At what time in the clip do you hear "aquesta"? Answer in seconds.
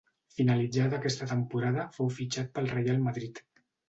0.97-1.27